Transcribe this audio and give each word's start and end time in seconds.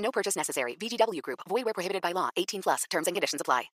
No 0.00 0.10
purchase 0.10 0.36
necessary. 0.36 0.76
VGW 0.76 1.22
Group. 1.22 1.40
Void 1.48 1.64
where 1.64 1.74
prohibited 1.74 2.02
by 2.02 2.12
law. 2.12 2.30
18 2.36 2.62
plus. 2.62 2.84
Terms 2.90 3.06
and 3.06 3.14
conditions 3.14 3.40
apply. 3.40 3.70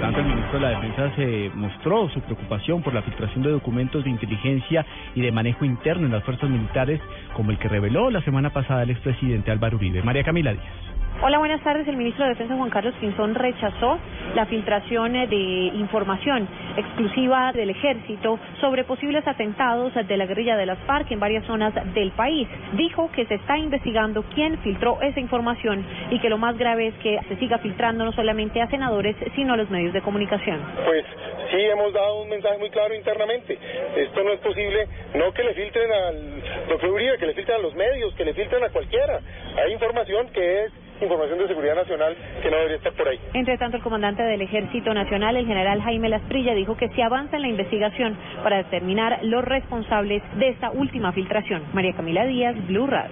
Tanto 0.00 0.18
el 0.18 0.24
ministro 0.24 0.58
de 0.58 0.60
la 0.60 0.80
Defensa 0.80 1.14
se 1.14 1.50
mostró 1.54 2.08
su 2.08 2.20
preocupación 2.22 2.82
por 2.82 2.94
la 2.94 3.02
filtración 3.02 3.42
de 3.42 3.50
documentos 3.50 4.02
de 4.02 4.10
inteligencia 4.10 4.84
y 5.14 5.20
de 5.20 5.30
manejo 5.30 5.64
interno 5.64 6.06
en 6.06 6.12
las 6.12 6.24
fuerzas 6.24 6.48
militares, 6.48 7.00
como 7.36 7.50
el 7.50 7.58
que 7.58 7.68
reveló 7.68 8.10
la 8.10 8.24
semana 8.24 8.50
pasada 8.50 8.82
el 8.82 8.90
expresidente 8.90 9.50
Álvaro 9.50 9.76
Uribe. 9.76 10.02
María 10.02 10.24
Camila 10.24 10.52
Díaz. 10.52 10.99
Hola, 11.22 11.36
buenas 11.36 11.62
tardes. 11.62 11.86
El 11.86 11.98
ministro 11.98 12.24
de 12.24 12.30
Defensa 12.30 12.56
Juan 12.56 12.70
Carlos 12.70 12.94
Quinzón 12.98 13.34
rechazó 13.34 13.98
la 14.34 14.46
filtración 14.46 15.12
de 15.12 15.70
información 15.74 16.48
exclusiva 16.78 17.52
del 17.52 17.68
ejército 17.68 18.38
sobre 18.58 18.84
posibles 18.84 19.26
atentados 19.28 19.92
de 19.94 20.16
la 20.16 20.24
guerrilla 20.24 20.56
de 20.56 20.64
las 20.64 20.78
FARC 20.86 21.10
en 21.12 21.20
varias 21.20 21.44
zonas 21.44 21.74
del 21.92 22.12
país. 22.12 22.48
Dijo 22.72 23.10
que 23.12 23.26
se 23.26 23.34
está 23.34 23.58
investigando 23.58 24.24
quién 24.34 24.56
filtró 24.60 25.02
esa 25.02 25.20
información 25.20 25.84
y 26.10 26.18
que 26.20 26.30
lo 26.30 26.38
más 26.38 26.56
grave 26.56 26.86
es 26.86 26.94
que 27.02 27.18
se 27.28 27.36
siga 27.36 27.58
filtrando 27.58 28.02
no 28.06 28.12
solamente 28.12 28.62
a 28.62 28.68
senadores, 28.68 29.14
sino 29.34 29.52
a 29.52 29.56
los 29.58 29.68
medios 29.68 29.92
de 29.92 30.00
comunicación. 30.00 30.58
Pues 30.86 31.04
sí 31.50 31.60
hemos 31.60 31.92
dado 31.92 32.22
un 32.22 32.30
mensaje 32.30 32.56
muy 32.56 32.70
claro 32.70 32.94
internamente. 32.94 33.58
Esto 33.94 34.24
no 34.24 34.32
es 34.32 34.40
posible, 34.40 34.88
no 35.14 35.34
que 35.34 35.44
le 35.44 35.52
filtren 35.52 35.92
al 35.92 36.42
doctor 36.66 36.88
Uribe, 36.88 37.18
que 37.18 37.26
le 37.26 37.34
filtren 37.34 37.58
a 37.58 37.62
los 37.62 37.74
medios, 37.74 38.14
que 38.14 38.24
le 38.24 38.32
filtren 38.32 38.64
a 38.64 38.70
cualquiera. 38.70 39.20
Hay 39.62 39.72
información 39.74 40.28
que 40.30 40.64
es 40.64 40.72
información 41.04 41.38
de 41.38 41.48
seguridad 41.48 41.76
nacional 41.76 42.16
que 42.42 42.50
no 42.50 42.56
debería 42.56 42.76
estar 42.76 42.92
por 42.92 43.08
ahí. 43.08 43.18
Entre 43.34 43.58
tanto, 43.58 43.76
el 43.76 43.82
comandante 43.82 44.22
del 44.22 44.42
Ejército 44.42 44.92
Nacional, 44.94 45.36
el 45.36 45.46
general 45.46 45.80
Jaime 45.82 46.08
Lasprilla, 46.08 46.54
dijo 46.54 46.76
que 46.76 46.88
se 46.90 47.02
avanza 47.02 47.36
en 47.36 47.42
la 47.42 47.48
investigación 47.48 48.16
para 48.42 48.58
determinar 48.58 49.20
los 49.22 49.44
responsables 49.44 50.22
de 50.38 50.48
esta 50.48 50.70
última 50.70 51.12
filtración. 51.12 51.62
María 51.72 51.92
Camila 51.94 52.24
Díaz, 52.26 52.56
Blue 52.66 52.86
Radio. 52.86 53.10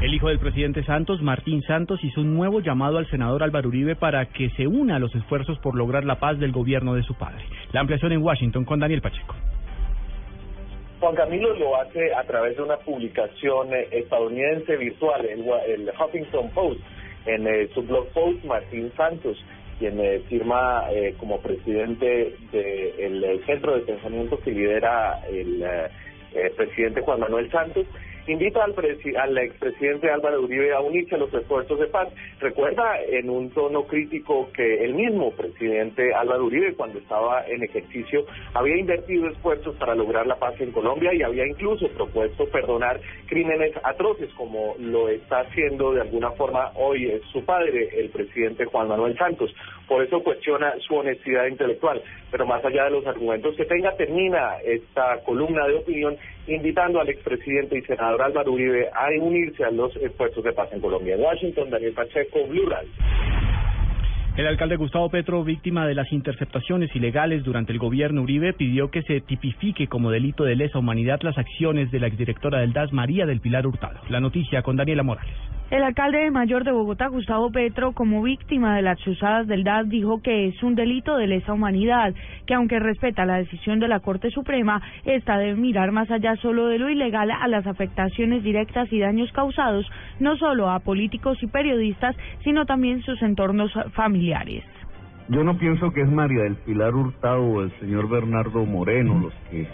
El 0.00 0.12
hijo 0.12 0.28
del 0.28 0.38
presidente 0.38 0.84
Santos, 0.84 1.22
Martín 1.22 1.62
Santos, 1.62 2.04
hizo 2.04 2.20
un 2.20 2.36
nuevo 2.36 2.60
llamado 2.60 2.98
al 2.98 3.08
senador 3.08 3.42
Álvaro 3.42 3.68
Uribe 3.68 3.96
para 3.96 4.26
que 4.26 4.50
se 4.50 4.66
una 4.66 4.96
a 4.96 4.98
los 4.98 5.14
esfuerzos 5.14 5.58
por 5.60 5.74
lograr 5.74 6.04
la 6.04 6.16
paz 6.16 6.38
del 6.38 6.52
gobierno 6.52 6.94
de 6.94 7.02
su 7.02 7.14
padre. 7.14 7.42
La 7.72 7.80
ampliación 7.80 8.12
en 8.12 8.22
Washington 8.22 8.66
con 8.66 8.78
Daniel 8.78 9.00
Pacheco. 9.00 9.34
Juan 11.00 11.14
Camilo 11.14 11.54
lo 11.56 11.80
hace 11.80 12.14
a 12.14 12.24
través 12.24 12.56
de 12.56 12.62
una 12.62 12.76
publicación 12.76 13.68
estadounidense 13.90 14.76
virtual, 14.76 15.24
el, 15.24 15.44
el 15.66 15.90
Huffington 15.98 16.50
Post, 16.50 16.80
en 17.26 17.46
eh, 17.46 17.68
su 17.74 17.82
blog 17.82 18.08
post 18.08 18.42
Martín 18.44 18.92
Santos, 18.96 19.36
quien 19.78 20.00
eh, 20.00 20.20
firma 20.28 20.84
eh, 20.90 21.14
como 21.18 21.40
presidente 21.40 22.34
del 22.52 23.20
de 23.20 23.42
centro 23.44 23.74
de 23.74 23.82
pensamiento 23.82 24.38
que 24.40 24.52
lidera 24.52 25.20
el 25.28 25.64
presidente 26.56 27.00
Juan 27.00 27.20
Manuel 27.20 27.50
Santos, 27.50 27.86
invita 28.32 28.64
al, 28.64 28.74
al 29.16 29.38
expresidente 29.38 30.10
Álvaro 30.10 30.42
Uribe 30.42 30.72
a 30.72 30.80
unirse 30.80 31.14
a 31.14 31.18
los 31.18 31.32
esfuerzos 31.32 31.78
de 31.78 31.86
paz. 31.86 32.08
Recuerda 32.40 33.00
en 33.08 33.30
un 33.30 33.50
tono 33.50 33.84
crítico 33.84 34.50
que 34.52 34.84
el 34.84 34.94
mismo 34.94 35.30
presidente 35.32 36.14
Álvaro 36.14 36.44
Uribe, 36.44 36.74
cuando 36.74 36.98
estaba 36.98 37.46
en 37.46 37.62
ejercicio, 37.62 38.26
había 38.54 38.76
invertido 38.76 39.28
esfuerzos 39.28 39.76
para 39.76 39.94
lograr 39.94 40.26
la 40.26 40.36
paz 40.36 40.60
en 40.60 40.72
Colombia 40.72 41.12
y 41.14 41.22
había 41.22 41.46
incluso 41.46 41.88
propuesto 41.88 42.46
perdonar 42.46 43.00
crímenes 43.26 43.72
atroces, 43.82 44.32
como 44.34 44.74
lo 44.78 45.08
está 45.08 45.40
haciendo 45.40 45.92
de 45.92 46.00
alguna 46.00 46.30
forma 46.32 46.72
hoy 46.74 47.20
su 47.32 47.44
padre, 47.44 47.88
el 47.98 48.10
presidente 48.10 48.64
Juan 48.64 48.88
Manuel 48.88 49.16
Santos. 49.16 49.54
Por 49.88 50.02
eso 50.02 50.22
cuestiona 50.22 50.74
su 50.86 50.96
honestidad 50.96 51.46
intelectual. 51.46 52.02
Pero 52.30 52.46
más 52.46 52.64
allá 52.64 52.84
de 52.84 52.90
los 52.90 53.06
argumentos 53.06 53.54
que 53.56 53.64
tenga, 53.64 53.96
termina 53.96 54.56
esta 54.64 55.22
columna 55.24 55.66
de 55.66 55.74
opinión 55.76 56.16
invitando 56.48 57.00
al 57.00 57.08
expresidente 57.08 57.78
y 57.78 57.82
senador 57.82 58.22
Álvaro 58.22 58.52
Uribe 58.52 58.88
a 58.92 59.08
unirse 59.20 59.64
a 59.64 59.70
los 59.70 59.94
esfuerzos 59.96 60.44
de 60.44 60.52
paz 60.52 60.72
en 60.72 60.80
Colombia. 60.80 61.14
En 61.14 61.22
Washington, 61.22 61.70
Daniel 61.70 61.92
Pacheco, 61.92 62.46
Blue. 62.46 62.66
El 64.36 64.46
alcalde 64.46 64.76
Gustavo 64.76 65.08
Petro, 65.08 65.42
víctima 65.44 65.86
de 65.86 65.94
las 65.94 66.12
interceptaciones 66.12 66.94
ilegales 66.94 67.42
durante 67.42 67.72
el 67.72 67.78
gobierno 67.78 68.20
Uribe, 68.20 68.52
pidió 68.52 68.90
que 68.90 69.00
se 69.00 69.22
tipifique 69.22 69.86
como 69.86 70.10
delito 70.10 70.44
de 70.44 70.56
lesa 70.56 70.78
humanidad 70.78 71.22
las 71.22 71.38
acciones 71.38 71.90
de 71.90 72.00
la 72.00 72.08
exdirectora 72.08 72.58
del 72.58 72.74
DAS, 72.74 72.92
María 72.92 73.24
del 73.24 73.40
Pilar 73.40 73.66
Hurtado. 73.66 73.98
La 74.10 74.20
noticia 74.20 74.60
con 74.60 74.76
Daniela 74.76 75.02
Morales. 75.02 75.34
El 75.68 75.82
alcalde 75.82 76.30
mayor 76.30 76.62
de 76.62 76.70
Bogotá, 76.70 77.08
Gustavo 77.08 77.50
Petro, 77.50 77.92
como 77.92 78.22
víctima 78.22 78.76
de 78.76 78.82
las 78.82 78.98
chuzadas 78.98 79.48
del 79.48 79.64
DAS, 79.64 79.88
dijo 79.88 80.22
que 80.22 80.46
es 80.48 80.62
un 80.62 80.76
delito 80.76 81.16
de 81.16 81.26
lesa 81.26 81.54
humanidad, 81.54 82.14
que 82.46 82.54
aunque 82.54 82.78
respeta 82.78 83.24
la 83.24 83.38
decisión 83.38 83.80
de 83.80 83.88
la 83.88 84.00
Corte 84.00 84.30
Suprema, 84.30 84.80
esta 85.04 85.38
debe 85.38 85.56
mirar 85.56 85.90
más 85.90 86.08
allá 86.10 86.36
solo 86.36 86.68
de 86.68 86.78
lo 86.78 86.88
ilegal 86.88 87.32
a 87.32 87.48
las 87.48 87.66
afectaciones 87.66 88.44
directas 88.44 88.92
y 88.92 89.00
daños 89.00 89.32
causados, 89.32 89.90
no 90.20 90.36
solo 90.36 90.70
a 90.70 90.78
políticos 90.80 91.42
y 91.42 91.48
periodistas, 91.48 92.14
sino 92.44 92.66
también 92.66 93.02
sus 93.02 93.20
entornos 93.22 93.72
familiares. 93.94 94.25
Yo 95.28 95.42
no 95.42 95.58
pienso 95.58 95.92
que 95.92 96.02
es 96.02 96.08
María 96.08 96.42
del 96.42 96.54
Pilar 96.54 96.94
Hurtado 96.94 97.42
o 97.42 97.62
el 97.62 97.72
señor 97.80 98.08
Bernardo 98.08 98.64
Moreno 98.64 99.18
los 99.18 99.34
que 99.50 99.66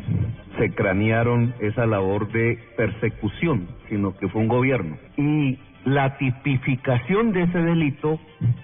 se 0.58 0.74
cranearon 0.74 1.54
esa 1.60 1.84
labor 1.84 2.30
de 2.32 2.58
persecución, 2.76 3.68
sino 3.88 4.16
que 4.16 4.28
fue 4.28 4.40
un 4.40 4.48
gobierno. 4.48 4.96
Y 5.16 5.58
la 5.84 6.16
tipificación 6.16 7.32
de 7.32 7.42
ese 7.42 7.58
delito 7.58 8.20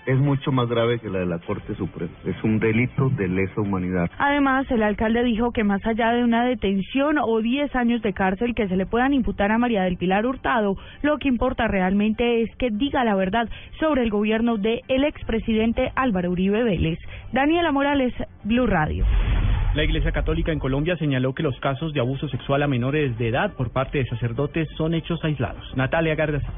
es 0.06 0.18
mucho 0.18 0.52
más 0.52 0.68
grave 0.68 0.98
que 1.00 1.08
la 1.08 1.20
de 1.20 1.26
la 1.26 1.38
Corte 1.38 1.74
Suprema. 1.74 2.12
Es 2.24 2.42
un 2.44 2.58
delito 2.58 3.10
de 3.10 3.28
lesa 3.28 3.60
humanidad. 3.60 4.10
Además, 4.18 4.70
el 4.70 4.82
alcalde 4.82 5.22
dijo 5.24 5.52
que 5.52 5.64
más 5.64 5.84
allá 5.84 6.12
de 6.12 6.24
una 6.24 6.44
detención 6.44 7.18
o 7.18 7.40
10 7.40 7.74
años 7.76 8.02
de 8.02 8.12
cárcel 8.12 8.54
que 8.54 8.68
se 8.68 8.76
le 8.76 8.86
puedan 8.86 9.14
imputar 9.14 9.50
a 9.50 9.58
María 9.58 9.82
del 9.82 9.96
Pilar 9.96 10.26
Hurtado, 10.26 10.76
lo 11.02 11.18
que 11.18 11.28
importa 11.28 11.66
realmente 11.66 12.42
es 12.42 12.54
que 12.56 12.70
diga 12.70 13.04
la 13.04 13.14
verdad 13.14 13.48
sobre 13.80 14.02
el 14.02 14.10
gobierno 14.10 14.56
del 14.56 14.80
el 14.88 15.04
expresidente 15.04 15.92
Álvaro 15.96 16.30
Uribe 16.30 16.62
Vélez. 16.62 16.98
Daniela 17.32 17.72
Morales, 17.72 18.14
Blue 18.44 18.66
Radio. 18.66 19.04
La 19.74 19.84
Iglesia 19.84 20.12
Católica 20.12 20.50
en 20.50 20.58
Colombia 20.58 20.96
señaló 20.96 21.34
que 21.34 21.42
los 21.42 21.58
casos 21.60 21.92
de 21.92 22.00
abuso 22.00 22.28
sexual 22.28 22.62
a 22.62 22.68
menores 22.68 23.16
de 23.18 23.28
edad 23.28 23.52
por 23.52 23.70
parte 23.70 23.98
de 23.98 24.06
sacerdotes 24.06 24.68
son 24.76 24.94
hechos 24.94 25.22
aislados. 25.24 25.76
Natalia 25.76 26.14
Garza 26.14 26.48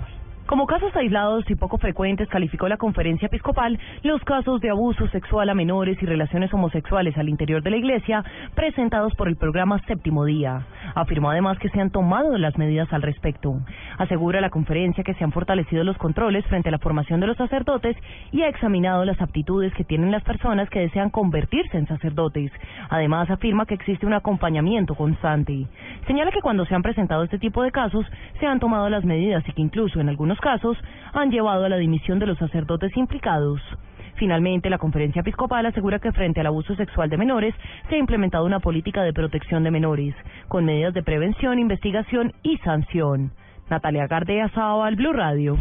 como 0.47 0.67
casos 0.67 0.95
aislados 0.97 1.49
y 1.49 1.55
poco 1.55 1.79
frecuentes 1.79 2.29
calificó 2.29 2.67
la 2.69 2.77
conferencia 2.77 3.27
episcopal 3.27 3.79
los 4.03 4.21
casos 4.25 4.61
de 4.61 4.71
abuso 4.71 5.07
sexual 5.09 5.49
a 5.49 5.55
menores 5.55 5.97
y 6.03 6.07
relaciones 6.07 6.53
homosexuales 6.53 7.17
al 7.17 7.29
interior 7.29 7.63
de 7.63 7.71
la 7.71 7.77
iglesia 7.77 8.25
presentados 8.55 9.15
por 9.15 9.29
el 9.29 9.37
programa 9.37 9.79
Séptimo 9.87 10.25
Día. 10.25 10.67
Afirmó 10.95 11.31
además 11.31 11.59
que 11.59 11.69
se 11.69 11.81
han 11.81 11.91
tomado 11.91 12.37
las 12.37 12.59
medidas 12.59 12.93
al 12.93 13.03
respecto. 13.03 13.61
Asegura 13.99 14.41
la 14.41 14.51
conferencia 14.51 15.05
que 15.05 15.15
se 15.15 15.25
han 15.25 15.33
fortalecido 15.33 15.85
los 15.85 15.97
controles 15.99 16.45
frente 16.47 16.69
a 16.69 16.73
la 16.73 16.79
formación 16.79 17.21
de 17.21 17.29
los 17.29 17.37
sacerdotes 17.37 17.97
y 18.33 18.43
ha 18.43 18.49
examinado 18.49 19.05
las 19.05 19.21
aptitudes 19.21 19.73
que 19.75 19.85
tienen 19.85 20.11
las 20.11 20.25
personas 20.25 20.69
que 20.69 20.81
desean 20.81 21.11
convertirse 21.11 21.79
en 21.79 21.87
sacerdotes. 21.87 22.51
Además 22.89 23.31
afirma 23.31 23.67
que 23.67 23.75
existe 23.75 24.07
un 24.07 24.15
acompañamiento 24.15 24.95
constante. 24.95 25.67
Señala 26.07 26.31
que 26.31 26.41
cuando 26.41 26.65
se 26.67 26.75
han 26.75 26.83
presentado 26.83 27.23
este 27.23 27.39
tipo 27.39 27.63
de 27.63 27.71
casos 27.71 28.05
se 28.39 28.47
han 28.47 28.59
tomado 28.61 28.89
las 28.89 29.05
medidas 29.05 29.45
y 29.49 29.53
que 29.53 29.63
incluso 29.63 30.01
en 30.01 30.09
algunos 30.09 30.30
casos 30.39 30.77
han 31.13 31.31
llevado 31.31 31.65
a 31.65 31.69
la 31.69 31.79
dimisión 31.79 32.19
de 32.19 32.27
los 32.27 32.39
sacerdotes 32.39 32.97
implicados. 32.97 33.61
Finalmente, 34.15 34.69
la 34.69 34.79
conferencia 34.79 35.21
episcopal 35.21 35.65
asegura 35.65 35.99
que 35.99 36.13
frente 36.13 36.41
al 36.41 36.47
abuso 36.47 36.77
sexual 36.77 37.09
de 37.09 37.17
menores 37.17 37.55
se 37.89 37.95
ha 37.95 37.99
implementado 37.99 38.45
una 38.45 38.61
política 38.61 39.03
de 39.03 39.15
protección 39.15 39.65
de 39.65 39.71
menores, 39.71 40.15
con 40.49 40.67
medidas 40.67 40.93
de 40.93 41.03
prevención, 41.03 41.59
investigación 41.59 42.35
y 42.43 42.59
sanción. 42.59 43.33
Natalia 43.71 44.07
Gardea, 44.07 44.51
al 44.55 44.97
Blue 44.97 45.15
Radio. 45.15 45.57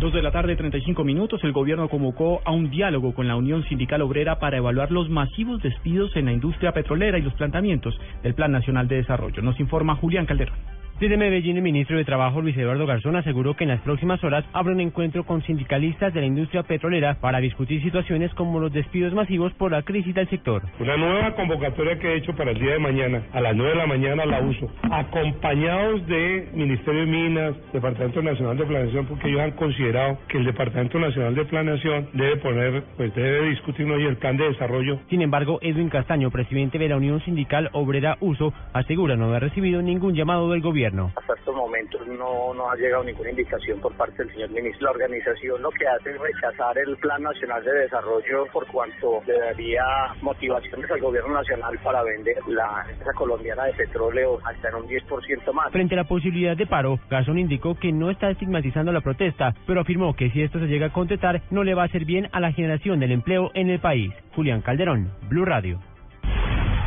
Dos 0.00 0.12
de 0.12 0.22
la 0.22 0.30
tarde, 0.30 0.56
35 0.56 1.04
minutos, 1.04 1.44
el 1.44 1.52
gobierno 1.52 1.88
convocó 1.88 2.40
a 2.44 2.52
un 2.52 2.70
diálogo 2.70 3.14
con 3.14 3.28
la 3.28 3.36
Unión 3.36 3.62
Sindical 3.64 4.02
Obrera 4.02 4.38
para 4.38 4.56
evaluar 4.56 4.90
los 4.90 5.08
masivos 5.08 5.62
despidos 5.62 6.16
en 6.16 6.24
la 6.26 6.32
industria 6.32 6.72
petrolera 6.72 7.18
y 7.18 7.22
los 7.22 7.34
planteamientos 7.34 7.98
del 8.22 8.34
Plan 8.34 8.50
Nacional 8.50 8.88
de 8.88 8.96
Desarrollo. 8.96 9.42
Nos 9.42 9.60
informa 9.60 9.96
Julián 9.96 10.26
Calderón. 10.26 10.79
Desde 11.00 11.16
Medellín, 11.16 11.56
el 11.56 11.62
ministro 11.62 11.96
de 11.96 12.04
Trabajo, 12.04 12.42
Luis 12.42 12.54
Eduardo 12.58 12.84
Garzón, 12.84 13.16
aseguró 13.16 13.54
que 13.54 13.64
en 13.64 13.70
las 13.70 13.80
próximas 13.80 14.22
horas 14.22 14.44
habrá 14.52 14.74
un 14.74 14.80
encuentro 14.80 15.24
con 15.24 15.42
sindicalistas 15.44 16.12
de 16.12 16.20
la 16.20 16.26
industria 16.26 16.62
petrolera 16.62 17.14
para 17.14 17.40
discutir 17.40 17.82
situaciones 17.82 18.34
como 18.34 18.60
los 18.60 18.70
despidos 18.70 19.14
masivos 19.14 19.54
por 19.54 19.72
la 19.72 19.80
crisis 19.80 20.14
del 20.14 20.28
sector. 20.28 20.60
Una 20.78 20.98
nueva 20.98 21.34
convocatoria 21.34 21.98
que 21.98 22.06
he 22.06 22.16
hecho 22.18 22.36
para 22.36 22.50
el 22.50 22.60
día 22.60 22.72
de 22.72 22.80
mañana, 22.80 23.22
a 23.32 23.40
las 23.40 23.56
9 23.56 23.70
de 23.70 23.78
la 23.78 23.86
mañana 23.86 24.26
la 24.26 24.42
uso, 24.42 24.70
acompañados 24.90 26.06
de 26.06 26.50
Ministerio 26.52 27.00
de 27.00 27.06
Minas, 27.06 27.54
Departamento 27.72 28.20
Nacional 28.20 28.58
de 28.58 28.66
Planeación, 28.66 29.06
porque 29.06 29.28
ellos 29.28 29.40
han 29.40 29.52
considerado 29.52 30.18
que 30.28 30.36
el 30.36 30.44
Departamento 30.44 30.98
Nacional 30.98 31.34
de 31.34 31.46
Planeación 31.46 32.08
debe 32.12 32.36
poner, 32.36 32.84
pues 32.98 33.14
debe 33.14 33.48
discutir 33.48 33.90
hoy 33.90 34.04
el 34.04 34.18
plan 34.18 34.36
de 34.36 34.50
desarrollo. 34.50 34.98
Sin 35.08 35.22
embargo, 35.22 35.60
Edwin 35.62 35.88
Castaño, 35.88 36.30
presidente 36.30 36.76
de 36.76 36.90
la 36.90 36.98
Unión 36.98 37.22
Sindical 37.22 37.70
Obrera 37.72 38.18
Uso, 38.20 38.52
asegura 38.74 39.16
no 39.16 39.30
haber 39.30 39.44
recibido 39.44 39.80
ningún 39.80 40.14
llamado 40.14 40.50
del 40.50 40.60
gobierno. 40.60 40.89
Hasta 41.16 41.34
estos 41.34 41.54
momentos 41.54 42.06
no, 42.06 42.54
no 42.54 42.70
ha 42.70 42.76
llegado 42.76 43.04
ninguna 43.04 43.30
indicación 43.30 43.80
por 43.80 43.94
parte 43.94 44.22
del 44.22 44.32
señor 44.32 44.50
ministro. 44.50 44.86
La 44.86 44.90
organización 44.92 45.62
lo 45.62 45.70
que 45.70 45.86
hace 45.86 46.10
es 46.10 46.20
rechazar 46.20 46.76
el 46.78 46.96
Plan 46.96 47.22
Nacional 47.22 47.64
de 47.64 47.72
Desarrollo 47.72 48.46
por 48.52 48.66
cuanto 48.66 49.22
le 49.26 49.38
daría 49.38 49.82
motivaciones 50.22 50.90
al 50.90 51.00
gobierno 51.00 51.34
nacional 51.34 51.78
para 51.82 52.02
vender 52.02 52.36
la 52.48 52.84
empresa 52.88 53.12
colombiana 53.14 53.64
de 53.64 53.74
petróleo 53.74 54.38
hasta 54.44 54.68
en 54.68 54.74
un 54.76 54.88
10% 54.88 55.52
más. 55.52 55.72
Frente 55.72 55.94
a 55.94 55.98
la 55.98 56.04
posibilidad 56.04 56.56
de 56.56 56.66
paro, 56.66 56.98
Garzón 57.08 57.38
indicó 57.38 57.74
que 57.74 57.92
no 57.92 58.10
está 58.10 58.30
estigmatizando 58.30 58.92
la 58.92 59.00
protesta, 59.00 59.54
pero 59.66 59.80
afirmó 59.80 60.14
que 60.14 60.30
si 60.30 60.42
esto 60.42 60.58
se 60.58 60.66
llega 60.66 60.86
a 60.86 60.92
concretar, 60.92 61.42
no 61.50 61.64
le 61.64 61.74
va 61.74 61.82
a 61.82 61.86
hacer 61.86 62.04
bien 62.04 62.28
a 62.32 62.40
la 62.40 62.52
generación 62.52 63.00
del 63.00 63.12
empleo 63.12 63.50
en 63.54 63.70
el 63.70 63.80
país. 63.80 64.12
Julián 64.34 64.62
Calderón, 64.62 65.10
Blue 65.28 65.44
Radio. 65.44 65.89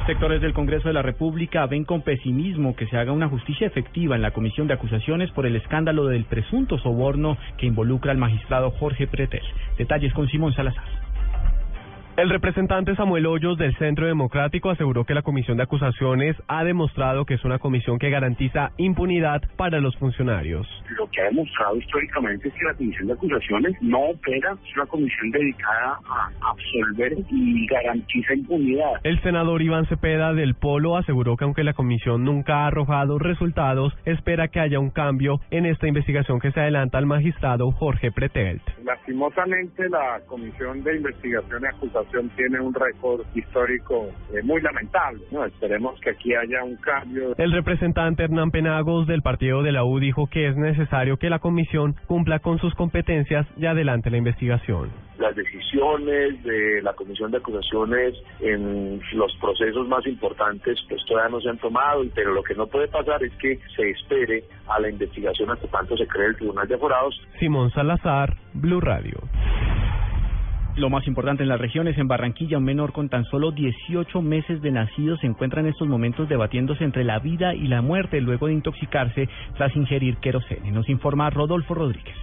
Sectores 0.05 0.41
del 0.41 0.53
Congreso 0.53 0.89
de 0.89 0.93
la 0.93 1.01
República 1.01 1.65
ven 1.65 1.85
con 1.85 2.01
pesimismo 2.01 2.75
que 2.75 2.87
se 2.87 2.97
haga 2.97 3.13
una 3.13 3.29
justicia 3.29 3.65
efectiva 3.65 4.17
en 4.17 4.21
la 4.21 4.31
comisión 4.31 4.67
de 4.67 4.73
acusaciones 4.73 5.31
por 5.31 5.45
el 5.45 5.55
escándalo 5.55 6.07
del 6.07 6.25
presunto 6.25 6.77
soborno 6.77 7.37
que 7.57 7.67
involucra 7.67 8.11
al 8.11 8.17
magistrado 8.17 8.71
Jorge 8.71 9.07
Pretel. 9.07 9.43
Detalles 9.77 10.13
con 10.13 10.27
Simón 10.27 10.53
Salazar. 10.53 11.02
El 12.15 12.29
representante 12.29 12.95
Samuel 12.95 13.25
Hoyos 13.25 13.57
del 13.57 13.75
Centro 13.77 14.05
Democrático 14.05 14.69
aseguró 14.69 15.03
que 15.03 15.15
la 15.15 15.23
comisión 15.23 15.57
de 15.57 15.63
acusaciones 15.63 16.35
ha 16.47 16.63
demostrado 16.63 17.25
que 17.25 17.33
es 17.33 17.43
una 17.43 17.57
comisión 17.57 17.97
que 17.97 18.11
garantiza 18.11 18.69
impunidad 18.77 19.41
para 19.57 19.79
los 19.79 19.97
funcionarios. 19.97 20.67
Lo 20.95 21.09
que 21.09 21.21
ha 21.21 21.25
demostrado 21.25 21.75
históricamente 21.75 22.49
es 22.49 22.53
que 22.53 22.65
la 22.65 22.75
comisión 22.75 23.07
de 23.07 23.13
acusaciones 23.13 23.75
no 23.81 23.99
opera, 24.11 24.55
es 24.63 24.75
una 24.75 24.85
comisión 24.85 25.31
dedicada 25.31 25.97
a 26.07 26.51
absolver 26.51 27.13
y 27.31 27.65
garantiza 27.65 28.35
impunidad. 28.35 28.91
El 29.03 29.19
senador 29.23 29.63
Iván 29.63 29.87
Cepeda 29.87 30.33
del 30.33 30.53
Polo 30.53 30.97
aseguró 30.97 31.35
que 31.35 31.45
aunque 31.45 31.63
la 31.63 31.73
comisión 31.73 32.23
nunca 32.23 32.57
ha 32.57 32.67
arrojado 32.67 33.17
resultados, 33.17 33.91
espera 34.05 34.49
que 34.49 34.59
haya 34.59 34.77
un 34.79 34.91
cambio 34.91 35.39
en 35.49 35.65
esta 35.65 35.87
investigación 35.87 36.39
que 36.39 36.51
se 36.51 36.59
adelanta 36.59 36.99
al 36.99 37.07
magistrado 37.07 37.71
Jorge 37.71 38.11
Pretelt. 38.11 38.61
Lastimosamente 38.83 39.89
la 39.89 40.21
comisión 40.27 40.83
de 40.83 40.97
investigación 40.97 41.63
y 41.63 41.65
acusaciones 41.65 42.02
tiene 42.35 42.59
un 42.59 42.73
récord 42.73 43.21
histórico 43.35 44.07
eh, 44.33 44.41
muy 44.43 44.61
lamentable. 44.61 45.21
¿no? 45.31 45.45
Esperemos 45.45 45.99
que 45.99 46.11
aquí 46.11 46.33
haya 46.33 46.63
un 46.63 46.75
cambio. 46.77 47.35
El 47.37 47.51
representante 47.51 48.23
Hernán 48.23 48.51
Penagos 48.51 49.07
del 49.07 49.21
partido 49.21 49.63
de 49.63 49.71
la 49.71 49.83
U 49.83 49.99
dijo 49.99 50.27
que 50.27 50.47
es 50.47 50.57
necesario 50.57 51.17
que 51.17 51.29
la 51.29 51.39
comisión 51.39 51.95
cumpla 52.07 52.39
con 52.39 52.59
sus 52.59 52.73
competencias 52.75 53.45
y 53.57 53.65
adelante 53.65 54.09
la 54.09 54.17
investigación 54.17 54.91
las 55.23 55.35
decisiones 55.35 56.43
de 56.43 56.81
la 56.81 56.93
Comisión 56.93 57.31
de 57.31 57.37
Acusaciones 57.37 58.15
en 58.39 59.01
los 59.13 59.33
procesos 59.37 59.87
más 59.87 60.05
importantes 60.05 60.77
pues 60.89 61.01
todavía 61.05 61.29
no 61.29 61.41
se 61.41 61.49
han 61.49 61.57
tomado, 61.59 62.03
pero 62.13 62.33
lo 62.33 62.43
que 62.43 62.55
no 62.55 62.67
puede 62.67 62.87
pasar 62.87 63.23
es 63.23 63.31
que 63.35 63.59
se 63.75 63.89
espere 63.91 64.43
a 64.67 64.79
la 64.79 64.89
investigación 64.89 65.49
hasta 65.51 65.67
tanto 65.67 65.95
se 65.95 66.07
cree 66.07 66.27
el 66.27 66.35
Tribunal 66.35 66.67
de 66.67 66.75
Aforados. 66.75 67.21
Simón 67.39 67.71
Salazar, 67.71 68.35
Blue 68.53 68.81
Radio. 68.81 69.19
Lo 70.75 70.89
más 70.89 71.05
importante 71.05 71.43
en 71.43 71.49
la 71.49 71.57
región 71.57 71.87
es 71.87 71.99
en 71.99 72.07
Barranquilla, 72.07 72.57
un 72.57 72.63
menor 72.63 72.93
con 72.93 73.07
tan 73.07 73.25
solo 73.25 73.51
18 73.51 74.23
meses 74.23 74.59
de 74.63 74.71
nacido 74.71 75.17
se 75.17 75.27
encuentra 75.27 75.61
en 75.61 75.67
estos 75.67 75.87
momentos 75.87 76.27
debatiéndose 76.27 76.83
entre 76.83 77.03
la 77.03 77.19
vida 77.19 77.53
y 77.53 77.67
la 77.67 77.83
muerte 77.83 78.19
luego 78.21 78.47
de 78.47 78.53
intoxicarse 78.53 79.29
tras 79.55 79.75
ingerir 79.75 80.17
querosene. 80.17 80.71
Nos 80.71 80.89
informa 80.89 81.29
Rodolfo 81.29 81.75
Rodríguez. 81.75 82.15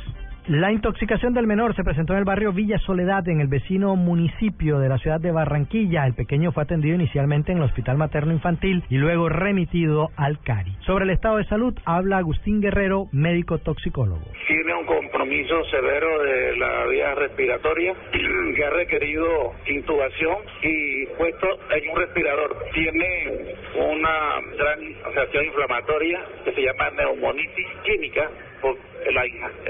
La 0.50 0.73
intoxicación 0.73 1.32
del 1.32 1.47
menor 1.47 1.76
se 1.76 1.85
presentó 1.85 2.12
en 2.12 2.19
el 2.19 2.25
barrio 2.25 2.52
Villa 2.52 2.76
Soledad, 2.81 3.29
en 3.29 3.41
el 3.41 3.47
vecino 3.47 3.94
municipio 3.94 4.81
de 4.81 4.88
la 4.88 4.99
ciudad 4.99 5.20
de 5.20 5.31
Barranquilla. 5.31 6.05
El 6.06 6.14
pequeño 6.14 6.50
fue 6.50 6.64
atendido 6.64 6.97
inicialmente 6.97 7.52
en 7.52 7.58
el 7.58 7.64
Hospital 7.64 7.97
Materno 7.97 8.32
Infantil 8.32 8.82
y 8.91 8.97
luego 8.97 9.29
remitido 9.29 10.08
al 10.17 10.41
CARI. 10.43 10.75
Sobre 10.85 11.05
el 11.05 11.11
estado 11.11 11.37
de 11.37 11.44
salud 11.44 11.79
habla 11.85 12.17
Agustín 12.17 12.61
Guerrero, 12.61 13.06
médico 13.12 13.58
toxicólogo. 13.58 14.26
Tiene 14.49 14.75
un 14.75 14.87
compromiso 14.87 15.64
severo 15.67 16.20
de 16.25 16.56
la 16.56 16.85
vía 16.87 17.14
respiratoria 17.14 17.94
que 18.56 18.64
ha 18.64 18.70
requerido 18.70 19.52
intubación 19.69 20.37
y 20.64 21.06
puesto 21.17 21.47
en 21.76 21.91
un 21.91 21.97
respirador. 21.97 22.56
Tiene 22.75 23.55
una 23.76 24.41
gran 24.58 25.44
inflamatoria 25.44 26.19
que 26.44 26.52
se 26.55 26.62
llama 26.62 26.91
neumonitis 26.91 27.69
química 27.85 28.29
la, 29.12 29.23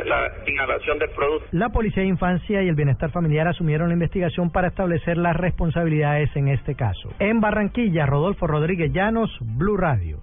la, 0.05 0.33
inhalación 0.47 0.99
del 0.99 1.11
producto. 1.11 1.47
La 1.53 1.69
Policía 1.71 2.03
de 2.03 2.09
Infancia 2.09 2.63
y 2.63 2.69
el 2.69 2.75
Bienestar 2.75 3.11
Familiar 3.11 3.49
asumieron 3.49 3.89
la 3.89 3.95
investigación 3.95 4.51
para 4.51 4.69
establecer 4.69 5.17
las 5.17 5.37
responsabilidades 5.37 6.35
en 6.37 6.49
este 6.49 6.75
caso. 6.75 7.13
En 7.19 7.41
Barranquilla, 7.41 8.07
Rodolfo 8.07 8.47
Rodríguez 8.47 8.93
Llanos, 8.93 9.31
Blue 9.41 9.77
Radio. 9.77 10.21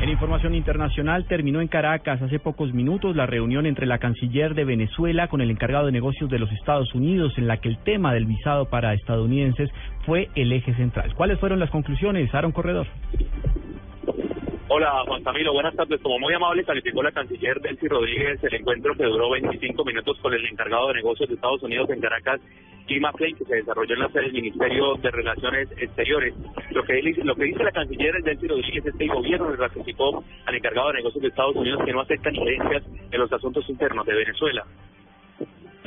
En 0.00 0.10
información 0.10 0.54
internacional, 0.54 1.26
terminó 1.26 1.60
en 1.60 1.68
Caracas 1.68 2.20
hace 2.20 2.38
pocos 2.38 2.74
minutos 2.74 3.16
la 3.16 3.26
reunión 3.26 3.64
entre 3.64 3.86
la 3.86 3.98
canciller 3.98 4.54
de 4.54 4.64
Venezuela 4.64 5.28
con 5.28 5.40
el 5.40 5.50
encargado 5.50 5.86
de 5.86 5.92
negocios 5.92 6.28
de 6.28 6.38
los 6.38 6.52
Estados 6.52 6.94
Unidos, 6.94 7.32
en 7.38 7.46
la 7.46 7.56
que 7.58 7.68
el 7.68 7.78
tema 7.78 8.12
del 8.12 8.26
visado 8.26 8.68
para 8.68 8.92
estadounidenses 8.92 9.70
fue 10.04 10.28
el 10.34 10.52
eje 10.52 10.74
central. 10.74 11.14
¿Cuáles 11.14 11.40
fueron 11.40 11.58
las 11.58 11.70
conclusiones, 11.70 12.34
Aaron 12.34 12.52
Corredor? 12.52 12.86
Hola 14.76 15.04
Juan 15.06 15.22
Camilo, 15.22 15.52
buenas 15.52 15.76
tardes. 15.76 16.00
Como 16.00 16.18
muy 16.18 16.34
amable 16.34 16.64
calificó 16.64 17.00
la 17.00 17.12
canciller 17.12 17.60
Delcy 17.60 17.86
Rodríguez 17.86 18.42
el 18.42 18.54
encuentro 18.54 18.92
que 18.96 19.04
duró 19.04 19.30
25 19.30 19.84
minutos 19.84 20.18
con 20.18 20.34
el 20.34 20.44
encargado 20.44 20.88
de 20.88 20.94
negocios 20.94 21.28
de 21.28 21.36
Estados 21.36 21.62
Unidos 21.62 21.88
en 21.90 22.00
Caracas, 22.00 22.40
Jim 22.88 23.00
McClain, 23.00 23.36
que 23.36 23.44
se 23.44 23.54
desarrolló 23.54 23.94
en 23.94 24.00
la 24.00 24.08
sede 24.08 24.22
del 24.22 24.32
Ministerio 24.32 24.96
de 24.96 25.12
Relaciones 25.12 25.68
Exteriores. 25.78 26.34
Lo 26.72 26.82
que, 26.82 27.00
lo 27.22 27.36
que 27.36 27.44
dice 27.44 27.62
la 27.62 27.70
canciller 27.70 28.20
Delcy 28.24 28.48
Rodríguez 28.48 28.86
es 28.86 28.96
que 28.96 29.04
el 29.04 29.10
gobierno 29.10 29.50
le 29.50 29.56
ratificó 29.58 30.24
al 30.44 30.54
encargado 30.56 30.88
de 30.88 30.94
negocios 30.94 31.22
de 31.22 31.28
Estados 31.28 31.54
Unidos 31.54 31.80
que 31.84 31.92
no 31.92 32.00
aceptan 32.00 32.34
injerencias 32.34 32.82
en 33.12 33.20
los 33.20 33.32
asuntos 33.32 33.70
internos 33.70 34.04
de 34.06 34.14
Venezuela. 34.14 34.64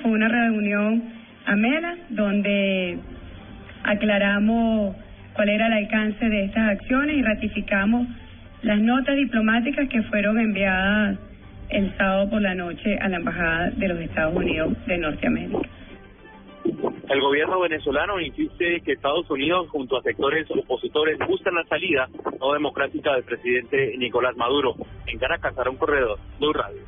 Fue 0.02 0.12
una 0.12 0.30
reunión 0.30 1.04
amena 1.46 1.98
donde 2.12 3.00
aclaramos 3.84 4.96
cuál 5.34 5.50
era 5.50 5.68
el 5.68 5.74
alcance 5.74 6.30
de 6.30 6.46
estas 6.46 6.70
acciones 6.70 7.18
y 7.18 7.22
ratificamos 7.22 8.08
las 8.62 8.80
notas 8.80 9.16
diplomáticas 9.16 9.88
que 9.90 10.02
fueron 10.04 10.40
enviadas 10.40 11.18
el 11.70 11.96
sábado 11.98 12.30
por 12.30 12.42
la 12.42 12.56
noche 12.56 12.98
a 13.00 13.10
la 13.10 13.18
Embajada 13.18 13.70
de 13.72 13.88
los 13.88 14.00
Estados 14.00 14.36
Unidos 14.36 14.74
de 14.86 14.98
Norteamérica. 14.98 15.70
El 17.10 17.22
gobierno 17.22 17.62
venezolano 17.62 18.20
insiste 18.20 18.82
que 18.82 18.94
Estados 18.94 19.30
Unidos, 19.30 19.70
junto 19.70 19.98
a 19.98 20.02
sectores 20.02 20.46
opositores, 20.52 21.18
buscan 21.26 21.56
la 21.56 21.64
salida 21.64 22.10
no 22.40 22.54
democrática 22.54 23.14
del 23.14 23.24
presidente 23.24 23.96
Nicolás 23.98 24.36
Maduro. 24.36 24.76
En 25.06 25.18
Caracas, 25.18 25.54
un 25.70 25.78
corredor, 25.78 26.20
Blue 26.40 26.54
Radio. 26.54 26.82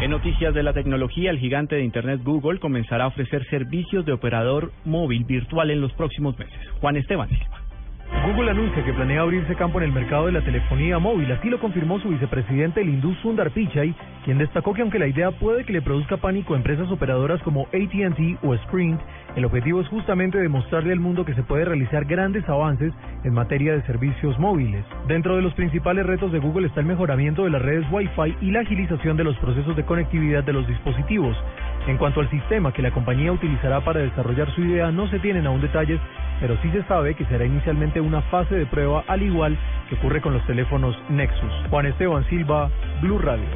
En 0.00 0.10
noticias 0.10 0.54
de 0.54 0.62
la 0.62 0.72
tecnología, 0.72 1.30
el 1.30 1.38
gigante 1.38 1.76
de 1.76 1.84
Internet 1.84 2.22
Google 2.24 2.58
comenzará 2.58 3.04
a 3.04 3.08
ofrecer 3.08 3.44
servicios 3.50 4.04
de 4.06 4.12
operador 4.12 4.72
móvil 4.84 5.24
virtual 5.24 5.70
en 5.70 5.80
los 5.80 5.92
próximos 5.92 6.36
meses. 6.38 6.58
Juan 6.80 6.96
Esteban 6.96 7.28
Silva. 7.28 7.61
Google 8.20 8.50
anuncia 8.50 8.84
que 8.84 8.92
planea 8.92 9.22
abrirse 9.22 9.56
campo 9.56 9.78
en 9.78 9.84
el 9.84 9.92
mercado 9.92 10.26
de 10.26 10.32
la 10.32 10.42
telefonía 10.42 10.98
móvil. 11.00 11.32
Así 11.32 11.48
lo 11.48 11.58
confirmó 11.58 11.98
su 11.98 12.10
vicepresidente, 12.10 12.80
el 12.80 12.90
hindú 12.90 13.14
Sundar 13.16 13.50
Pichai, 13.50 13.94
quien 14.24 14.38
destacó 14.38 14.74
que 14.74 14.82
aunque 14.82 15.00
la 15.00 15.08
idea 15.08 15.32
puede 15.32 15.64
que 15.64 15.72
le 15.72 15.82
produzca 15.82 16.18
pánico 16.18 16.54
a 16.54 16.56
empresas 16.56 16.88
operadoras 16.92 17.42
como 17.42 17.62
AT&T 17.72 18.38
o 18.42 18.54
Sprint, 18.54 19.00
el 19.34 19.44
objetivo 19.44 19.80
es 19.80 19.88
justamente 19.88 20.38
demostrarle 20.38 20.92
al 20.92 21.00
mundo 21.00 21.24
que 21.24 21.34
se 21.34 21.42
puede 21.42 21.64
realizar 21.64 22.04
grandes 22.04 22.48
avances 22.48 22.92
en 23.24 23.32
materia 23.34 23.72
de 23.72 23.82
servicios 23.82 24.38
móviles. 24.38 24.84
Dentro 25.08 25.34
de 25.34 25.42
los 25.42 25.54
principales 25.54 26.06
retos 26.06 26.30
de 26.30 26.38
Google 26.38 26.68
está 26.68 26.80
el 26.80 26.86
mejoramiento 26.86 27.44
de 27.44 27.50
las 27.50 27.62
redes 27.62 27.86
Wi-Fi 27.90 28.36
y 28.40 28.50
la 28.52 28.60
agilización 28.60 29.16
de 29.16 29.24
los 29.24 29.36
procesos 29.38 29.74
de 29.74 29.84
conectividad 29.84 30.44
de 30.44 30.52
los 30.52 30.66
dispositivos. 30.68 31.36
En 31.86 31.96
cuanto 31.96 32.20
al 32.20 32.30
sistema 32.30 32.72
que 32.72 32.80
la 32.80 32.92
compañía 32.92 33.32
utilizará 33.32 33.80
para 33.80 34.00
desarrollar 34.00 34.48
su 34.54 34.62
idea, 34.62 34.92
no 34.92 35.08
se 35.08 35.18
tienen 35.18 35.46
aún 35.46 35.60
detalles, 35.60 36.00
pero 36.40 36.56
sí 36.62 36.70
se 36.70 36.84
sabe 36.84 37.14
que 37.14 37.24
será 37.24 37.44
inicialmente 37.44 38.00
una 38.00 38.22
fase 38.22 38.54
de 38.54 38.66
prueba 38.66 39.04
al 39.08 39.22
igual 39.22 39.58
que 39.88 39.96
ocurre 39.96 40.20
con 40.20 40.32
los 40.32 40.46
teléfonos 40.46 40.96
Nexus. 41.08 41.52
Juan 41.70 41.86
Esteban 41.86 42.24
Silva, 42.28 42.70
Blue 43.00 43.18
Radio. 43.18 43.46